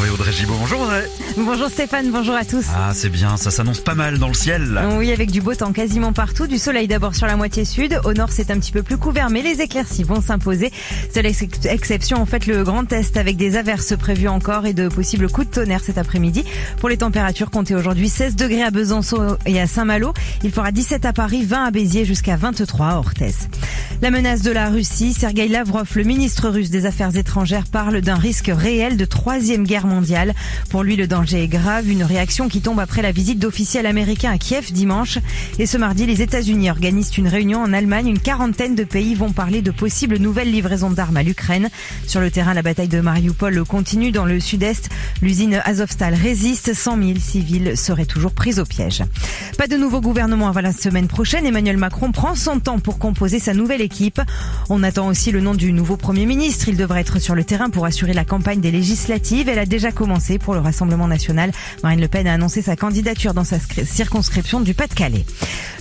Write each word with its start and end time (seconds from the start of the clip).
Retrouver 0.00 0.10
Audrey 0.10 0.32
Gibaud. 0.32 0.54
Bonjour 0.58 0.80
Audrey. 0.80 1.04
Bonjour 1.36 1.68
Stéphane, 1.68 2.10
bonjour 2.10 2.34
à 2.34 2.44
tous. 2.44 2.66
Ah 2.74 2.92
c'est 2.94 3.08
bien, 3.08 3.36
ça 3.36 3.50
s'annonce 3.50 3.80
pas 3.80 3.94
mal 3.94 4.18
dans 4.18 4.28
le 4.28 4.34
ciel. 4.34 4.72
là. 4.72 4.88
Oui, 4.96 5.12
avec 5.12 5.30
du 5.30 5.40
beau 5.40 5.54
temps 5.54 5.72
quasiment 5.72 6.12
partout, 6.12 6.46
du 6.46 6.58
soleil 6.58 6.88
d'abord 6.88 7.14
sur 7.14 7.26
la 7.26 7.36
moitié 7.36 7.64
sud, 7.64 8.00
au 8.04 8.12
nord 8.12 8.28
c'est 8.30 8.50
un 8.50 8.58
petit 8.58 8.72
peu 8.72 8.82
plus 8.82 8.96
couvert, 8.96 9.30
mais 9.30 9.42
les 9.42 9.60
éclaircies 9.60 10.02
vont 10.04 10.20
s'imposer. 10.22 10.72
Seule 11.14 11.26
ex- 11.26 11.44
exception 11.64 12.18
en 12.20 12.26
fait 12.26 12.46
le 12.46 12.64
Grand 12.64 12.90
Est 12.92 13.16
avec 13.16 13.36
des 13.36 13.56
averses 13.56 13.96
prévues 13.96 14.28
encore 14.28 14.66
et 14.66 14.72
de 14.72 14.88
possibles 14.88 15.30
coups 15.30 15.48
de 15.48 15.52
tonnerre 15.52 15.82
cet 15.84 15.98
après-midi. 15.98 16.44
Pour 16.78 16.88
les 16.88 16.96
températures, 16.96 17.50
comptez 17.50 17.74
aujourd'hui 17.74 18.08
16 18.08 18.36
degrés 18.36 18.62
à 18.62 18.70
Besançon 18.70 19.36
et 19.46 19.60
à 19.60 19.66
Saint-Malo. 19.66 20.12
Il 20.42 20.50
fera 20.50 20.72
17 20.72 21.04
à 21.04 21.12
Paris, 21.12 21.44
20 21.44 21.64
à 21.66 21.70
Béziers 21.70 22.04
jusqu'à 22.04 22.36
23 22.36 22.86
à 22.86 22.96
Orthez. 22.96 23.34
La 24.02 24.10
menace 24.10 24.42
de 24.42 24.50
la 24.50 24.68
Russie, 24.70 25.12
Sergei 25.12 25.46
Lavrov, 25.48 25.86
le 25.94 26.04
ministre 26.04 26.48
russe 26.48 26.70
des 26.70 26.86
Affaires 26.86 27.14
étrangères, 27.16 27.64
parle 27.70 28.00
d'un 28.00 28.14
risque 28.14 28.50
réel 28.54 28.96
de 28.96 29.04
troisième 29.04 29.64
guerre 29.64 29.82
mondiale. 29.82 29.89
Pour 30.70 30.82
lui, 30.82 30.96
le 30.96 31.06
danger 31.06 31.42
est 31.42 31.48
grave, 31.48 31.88
une 31.88 32.04
réaction 32.04 32.48
qui 32.48 32.60
tombe 32.60 32.80
après 32.80 33.02
la 33.02 33.12
visite 33.12 33.38
d'officiels 33.38 33.86
américains 33.86 34.30
à 34.30 34.38
Kiev 34.38 34.72
dimanche. 34.72 35.18
Et 35.58 35.66
ce 35.66 35.76
mardi, 35.76 36.06
les 36.06 36.22
États-Unis 36.22 36.70
organisent 36.70 37.16
une 37.16 37.28
réunion 37.28 37.60
en 37.62 37.72
Allemagne. 37.72 38.08
Une 38.08 38.18
quarantaine 38.18 38.74
de 38.74 38.84
pays 38.84 39.14
vont 39.14 39.32
parler 39.32 39.62
de 39.62 39.70
possibles 39.70 40.18
nouvelles 40.18 40.50
livraisons 40.50 40.90
d'armes 40.90 41.16
à 41.16 41.22
l'Ukraine. 41.22 41.68
Sur 42.06 42.20
le 42.20 42.30
terrain, 42.30 42.54
la 42.54 42.62
bataille 42.62 42.88
de 42.88 43.00
Mariupol 43.00 43.64
continue 43.64 44.12
dans 44.12 44.24
le 44.24 44.38
sud-est. 44.38 44.90
L'usine 45.22 45.60
Azovstal 45.64 46.14
résiste. 46.14 46.74
100 46.74 46.98
000 46.98 47.18
civils 47.18 47.76
seraient 47.76 48.06
toujours 48.06 48.32
pris 48.32 48.60
au 48.60 48.64
piège. 48.64 49.02
Pas 49.58 49.66
de 49.66 49.76
nouveau 49.76 50.00
gouvernement 50.00 50.48
avant 50.48 50.60
la 50.60 50.72
semaine 50.72 51.08
prochaine. 51.08 51.46
Emmanuel 51.46 51.76
Macron 51.76 52.12
prend 52.12 52.34
son 52.34 52.60
temps 52.60 52.78
pour 52.78 52.98
composer 52.98 53.38
sa 53.38 53.54
nouvelle 53.54 53.80
équipe. 53.80 54.20
On 54.68 54.82
attend 54.82 55.08
aussi 55.08 55.32
le 55.32 55.40
nom 55.40 55.54
du 55.54 55.72
nouveau 55.72 55.96
Premier 55.96 56.26
ministre. 56.26 56.68
Il 56.68 56.76
devrait 56.76 57.00
être 57.00 57.18
sur 57.18 57.34
le 57.34 57.44
terrain 57.44 57.70
pour 57.70 57.86
assurer 57.86 58.12
la 58.12 58.24
campagne 58.24 58.60
des 58.60 58.70
législatives. 58.70 59.48
Elle 59.48 59.58
a 59.58 59.66
déjà 59.66 59.79
commencé 59.90 60.38
pour 60.38 60.52
le 60.54 60.60
Rassemblement 60.60 61.08
national. 61.08 61.50
Marine 61.82 62.00
Le 62.00 62.08
Pen 62.08 62.26
a 62.26 62.34
annoncé 62.34 62.60
sa 62.62 62.76
candidature 62.76 63.32
dans 63.34 63.44
sa 63.44 63.56
scri- 63.56 63.84
circonscription 63.86 64.60
du 64.60 64.74
Pas-de-Calais. 64.74 65.24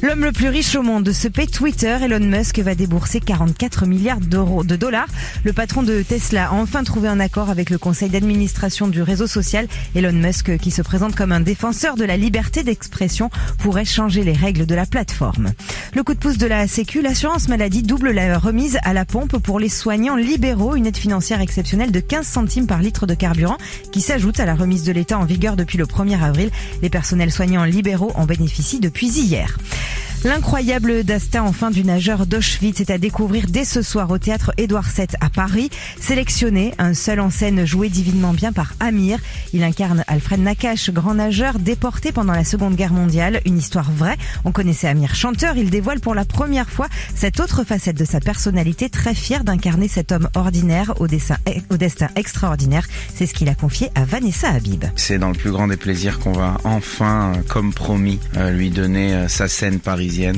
L'homme 0.02 0.24
le 0.24 0.32
plus 0.32 0.48
riche 0.48 0.76
au 0.76 0.82
monde 0.82 1.12
se 1.12 1.28
paie 1.28 1.46
Twitter. 1.48 1.98
Elon 2.02 2.20
Musk 2.26 2.60
va 2.60 2.74
débourser 2.76 3.20
44 3.20 3.86
milliards 3.86 4.22
d'euros 4.22 4.64
de 4.64 4.76
dollars. 4.78 5.08
Le 5.44 5.52
patron 5.54 5.84
de 5.84 6.02
Tesla 6.02 6.48
a 6.50 6.54
enfin 6.54 6.84
trouvé 6.84 7.10
un 7.10 7.20
accord 7.20 7.50
avec 7.50 7.70
le 7.70 7.78
conseil 7.78 8.10
d'administration 8.10 8.88
du 8.88 9.02
réseau 9.02 9.28
social. 9.28 9.68
Elon 9.96 10.14
Musk, 10.14 10.58
qui 10.58 10.72
se 10.72 10.82
présente 10.82 11.16
comme 11.16 11.32
un 11.34 11.42
défenseur 11.42 11.96
de 11.96 12.06
la 12.06 12.16
liberté 12.18 12.64
d'expression, 12.64 13.30
pourrait 13.58 13.86
changer 13.86 14.24
les 14.24 14.34
règles 14.34 14.66
de 14.66 14.76
la 14.76 14.86
plateforme. 14.86 15.52
Le 15.96 16.04
coup 16.04 16.14
de 16.14 16.20
pouce 16.20 16.38
de 16.38 16.46
la 16.46 16.68
Sécu, 16.68 17.02
l'assurance 17.02 17.48
maladie 17.48 17.82
double 17.82 18.12
la 18.12 18.38
remise 18.38 18.78
à 18.84 18.94
la 18.94 19.06
pompe 19.06 19.38
pour 19.40 19.60
les 19.60 19.70
soignants 19.70 20.16
libéraux, 20.16 20.76
une 20.76 20.86
aide 20.86 20.98
financière 20.98 21.42
exceptionnelle 21.42 21.92
de 21.92 22.00
15 22.00 22.28
centimes 22.28 22.68
par 22.68 22.80
litre 22.80 23.08
de 23.08 23.16
carburant 23.16 23.58
qui 23.92 24.02
s'ajoute 24.02 24.40
à 24.40 24.46
la 24.46 24.54
remise 24.54 24.84
de 24.84 24.92
l'État 24.92 25.18
en 25.18 25.26
vigueur 25.26 25.56
depuis 25.56 25.80
le 25.80 25.86
1er 25.86 26.22
avril. 26.22 26.52
Les 26.84 26.90
personnels 26.90 27.32
soignants 27.32 27.64
libéraux 27.64 28.12
en 28.14 28.26
bénéficient 28.26 28.80
depuis 28.80 29.08
hier. 29.08 29.58
L'incroyable 30.26 31.06
destin 31.06 31.44
enfin 31.44 31.72
du 31.72 31.86
nageur 31.86 32.26
d'Auschwitz 32.26 32.82
est 32.82 32.92
à 32.92 32.98
découvrir 32.98 33.46
dès 33.48 33.64
ce 33.64 33.82
soir 33.82 34.12
au 34.12 34.18
théâtre 34.18 34.52
Édouard 34.58 34.90
VII 34.94 35.08
à 35.22 35.30
Paris. 35.30 35.70
Sélectionné, 36.02 36.74
un 36.78 36.94
seul 36.94 37.22
en 37.22 37.30
scène 37.30 37.66
joué 37.66 37.88
divinement 37.88 38.34
bien 38.34 38.52
par 38.52 38.74
Amir. 38.82 39.18
Il 39.54 39.64
incarne 39.64 40.04
Alfred 40.08 40.42
Nakache, 40.42 40.90
grand 40.90 41.14
nageur 41.14 41.58
déporté 41.58 42.12
pendant 42.12 42.34
la 42.34 42.44
Seconde 42.44 42.76
Guerre 42.76 42.92
mondiale. 42.92 43.40
Une 43.46 43.58
histoire 43.58 43.90
vraie. 43.94 44.18
On 44.44 44.52
connaissait 44.52 44.90
Amir 44.90 45.16
chanteur. 45.16 45.56
Il 45.56 45.70
dévoile 45.70 46.02
pour 46.02 46.14
la 46.14 46.26
première 46.26 46.70
fois 46.70 46.90
cette 47.16 47.40
autre 47.40 47.64
facette 47.64 47.98
de 47.98 48.04
sa 48.04 48.20
personnalité, 48.20 48.90
très 48.90 49.16
fier 49.16 49.46
d'incarner 49.46 49.88
cet 49.88 50.12
homme 50.12 50.28
ordinaire 50.36 50.96
au, 51.00 51.08
dessin, 51.08 51.38
au 51.70 51.78
destin 51.78 52.10
extraordinaire. 52.18 52.86
C'est 53.16 53.26
ce 53.26 53.34
qu'il 53.34 53.48
a 53.48 53.56
confié 53.56 53.90
à 53.96 54.04
Vanessa 54.04 54.50
Habib. 54.50 54.84
C'est 54.98 55.18
dans 55.18 55.30
le 55.30 55.36
plus 55.36 55.52
grand 55.52 55.68
des 55.68 55.78
plaisirs 55.78 56.20
qu'on 56.20 56.34
va 56.34 56.58
enfin, 56.66 57.32
euh, 57.38 57.42
comme 57.48 57.74
promis, 57.74 58.20
euh, 58.36 58.52
lui 58.52 58.70
donner 58.70 59.14
euh, 59.14 59.28
sa 59.30 59.48
scène 59.48 59.80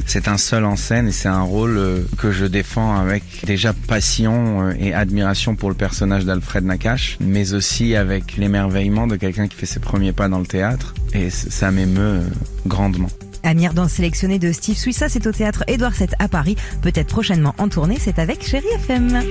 C'est 0.05 0.27
un 0.27 0.37
seul 0.37 0.65
en 0.65 0.75
scène 0.75 1.07
et 1.07 1.11
c'est 1.11 1.29
un 1.29 1.41
rôle 1.41 1.77
euh, 1.77 2.01
que 2.17 2.31
je 2.31 2.45
défends 2.45 2.95
avec 2.95 3.23
déjà 3.45 3.73
passion 3.73 4.67
euh, 4.67 4.73
et 4.77 4.93
admiration 4.93 5.55
pour 5.55 5.69
le 5.69 5.75
personnage 5.75 6.25
d'Alfred 6.25 6.63
Nakache, 6.65 7.17
mais 7.21 7.53
aussi 7.53 7.95
avec 7.95 8.37
l'émerveillement 8.37 9.07
de 9.07 9.15
quelqu'un 9.15 9.47
qui 9.47 9.55
fait 9.55 9.65
ses 9.65 9.79
premiers 9.79 10.13
pas 10.13 10.27
dans 10.27 10.39
le 10.39 10.45
théâtre. 10.45 10.93
Et 11.13 11.29
ça 11.29 11.71
m'émeut 11.71 12.19
euh, 12.19 12.27
grandement. 12.67 13.09
Amir 13.43 13.73
dans 13.73 13.87
sélectionné 13.87 14.39
de 14.39 14.51
Steve 14.51 14.77
Suissa, 14.77 15.09
c'est 15.09 15.25
au 15.25 15.31
théâtre 15.31 15.63
Édouard 15.67 15.93
VII 15.93 16.09
à 16.19 16.27
Paris. 16.27 16.55
Peut-être 16.81 17.07
prochainement 17.07 17.55
en 17.57 17.69
tournée, 17.69 17.97
c'est 17.99 18.19
avec 18.19 18.45
Chéri 18.45 18.67
FM. 18.75 19.21